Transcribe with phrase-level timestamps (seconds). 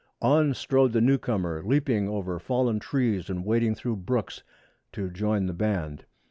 [0.23, 4.41] On strode the newcomer, leaping over fallen trees and wading through the brooks
[4.93, 6.05] to join the band.